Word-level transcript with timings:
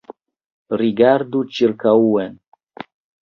Rigardu 0.81 1.41
ĉirkaŭen. 1.57 2.33